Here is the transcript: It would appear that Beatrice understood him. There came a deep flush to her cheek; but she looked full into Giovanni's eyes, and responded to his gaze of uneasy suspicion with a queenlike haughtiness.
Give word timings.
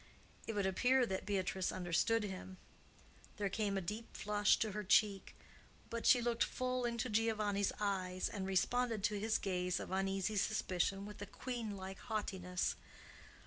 It 0.47 0.53
would 0.53 0.65
appear 0.65 1.05
that 1.05 1.27
Beatrice 1.27 1.71
understood 1.71 2.23
him. 2.23 2.57
There 3.37 3.49
came 3.49 3.77
a 3.77 3.81
deep 3.81 4.17
flush 4.17 4.57
to 4.57 4.71
her 4.71 4.83
cheek; 4.83 5.35
but 5.91 6.07
she 6.07 6.23
looked 6.23 6.41
full 6.43 6.85
into 6.85 7.07
Giovanni's 7.07 7.71
eyes, 7.79 8.27
and 8.27 8.47
responded 8.47 9.03
to 9.03 9.19
his 9.19 9.37
gaze 9.37 9.79
of 9.79 9.91
uneasy 9.91 10.37
suspicion 10.37 11.05
with 11.05 11.21
a 11.21 11.27
queenlike 11.27 11.99
haughtiness. 11.99 12.75